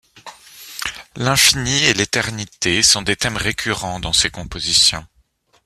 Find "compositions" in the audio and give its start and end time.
4.31-5.05